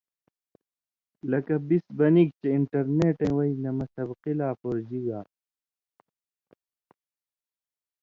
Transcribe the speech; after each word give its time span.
لکہ 1.29 1.55
بِس 1.67 1.85
بنِگ 1.97 2.29
تھہ 2.39 2.39
چے 2.39 2.47
انٹرنیٹَیں 2.57 3.33
وجہۡ 3.37 3.59
نہ 3.63 3.71
مہ 3.77 3.85
سبقی 3.95 4.31
لا 4.39 4.47
پورژِگا۔ 4.59 5.19